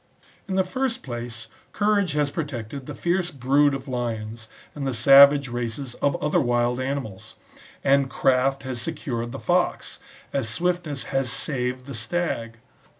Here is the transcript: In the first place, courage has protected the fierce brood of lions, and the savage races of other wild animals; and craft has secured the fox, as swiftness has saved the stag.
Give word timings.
In 0.47 0.55
the 0.55 0.63
first 0.63 1.03
place, 1.03 1.47
courage 1.73 2.13
has 2.13 2.31
protected 2.31 2.87
the 2.87 2.95
fierce 2.95 3.29
brood 3.29 3.75
of 3.75 3.87
lions, 3.87 4.47
and 4.73 4.87
the 4.87 4.95
savage 4.95 5.47
races 5.47 5.93
of 6.01 6.15
other 6.23 6.41
wild 6.41 6.79
animals; 6.79 7.35
and 7.83 8.09
craft 8.09 8.63
has 8.63 8.81
secured 8.81 9.31
the 9.31 9.37
fox, 9.37 9.99
as 10.33 10.49
swiftness 10.49 11.03
has 11.13 11.31
saved 11.31 11.85
the 11.85 11.93
stag. 11.93 12.57